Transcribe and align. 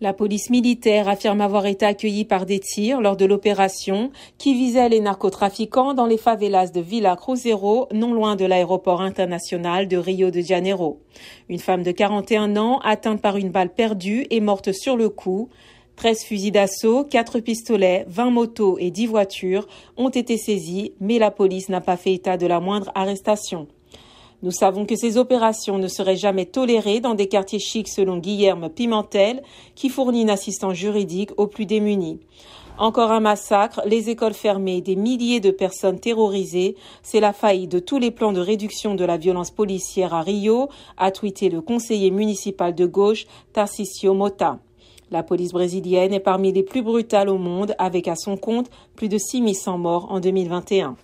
La 0.00 0.12
police 0.12 0.48
militaire 0.50 1.08
affirme 1.08 1.40
avoir 1.40 1.66
été 1.66 1.84
accueillie 1.84 2.24
par 2.24 2.46
des 2.46 2.60
tirs 2.60 3.00
lors 3.00 3.16
de 3.16 3.24
l'opération 3.24 4.12
qui 4.38 4.54
visait 4.54 4.88
les 4.88 5.00
narcotrafiquants 5.00 5.92
dans 5.92 6.06
les 6.06 6.18
favelas 6.18 6.68
de 6.68 6.80
Villa 6.80 7.16
Cruzeiro, 7.16 7.88
non 7.92 8.14
loin 8.14 8.36
de 8.36 8.44
l'aéroport 8.44 9.00
international 9.00 9.88
de 9.88 9.96
Rio 9.96 10.30
de 10.30 10.40
Janeiro. 10.40 11.00
Une 11.48 11.58
femme 11.58 11.82
de 11.82 11.90
41 11.90 12.56
ans, 12.56 12.78
atteinte 12.84 13.20
par 13.20 13.38
une 13.38 13.50
balle 13.50 13.74
perdue, 13.74 14.24
est 14.30 14.38
morte 14.38 14.70
sur 14.70 14.96
le 14.96 15.08
coup. 15.08 15.48
13 15.96 16.22
fusils 16.22 16.52
d'assaut, 16.52 17.02
4 17.02 17.40
pistolets, 17.40 18.04
20 18.06 18.30
motos 18.30 18.78
et 18.78 18.92
10 18.92 19.06
voitures 19.06 19.66
ont 19.96 20.10
été 20.10 20.36
saisis, 20.36 20.92
mais 21.00 21.18
la 21.18 21.32
police 21.32 21.70
n'a 21.70 21.80
pas 21.80 21.96
fait 21.96 22.14
état 22.14 22.36
de 22.36 22.46
la 22.46 22.60
moindre 22.60 22.92
arrestation. 22.94 23.66
Nous 24.42 24.52
savons 24.52 24.86
que 24.86 24.94
ces 24.94 25.16
opérations 25.16 25.78
ne 25.78 25.88
seraient 25.88 26.16
jamais 26.16 26.46
tolérées 26.46 27.00
dans 27.00 27.14
des 27.14 27.26
quartiers 27.26 27.58
chics 27.58 27.88
selon 27.88 28.18
Guillerme 28.18 28.68
Pimentel, 28.68 29.42
qui 29.74 29.88
fournit 29.88 30.22
une 30.22 30.30
assistance 30.30 30.74
juridique 30.74 31.30
aux 31.36 31.48
plus 31.48 31.66
démunis. 31.66 32.20
Encore 32.78 33.10
un 33.10 33.18
massacre, 33.18 33.82
les 33.86 34.10
écoles 34.10 34.34
fermées, 34.34 34.80
des 34.80 34.94
milliers 34.94 35.40
de 35.40 35.50
personnes 35.50 35.98
terrorisées, 35.98 36.76
c'est 37.02 37.18
la 37.18 37.32
faillite 37.32 37.72
de 37.72 37.80
tous 37.80 37.98
les 37.98 38.12
plans 38.12 38.32
de 38.32 38.40
réduction 38.40 38.94
de 38.94 39.04
la 39.04 39.16
violence 39.16 39.50
policière 39.50 40.14
à 40.14 40.22
Rio, 40.22 40.68
a 40.96 41.10
tweeté 41.10 41.48
le 41.48 41.60
conseiller 41.60 42.12
municipal 42.12 42.76
de 42.76 42.86
gauche 42.86 43.26
Tarcisio 43.52 44.14
Mota. 44.14 44.60
La 45.10 45.24
police 45.24 45.52
brésilienne 45.52 46.12
est 46.12 46.20
parmi 46.20 46.52
les 46.52 46.62
plus 46.62 46.82
brutales 46.82 47.30
au 47.30 47.38
monde 47.38 47.74
avec 47.78 48.06
à 48.06 48.14
son 48.14 48.36
compte 48.36 48.70
plus 48.94 49.08
de 49.08 49.18
6100 49.18 49.78
morts 49.78 50.12
en 50.12 50.20
2021. 50.20 50.96